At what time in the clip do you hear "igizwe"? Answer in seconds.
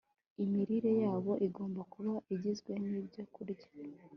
2.33-2.71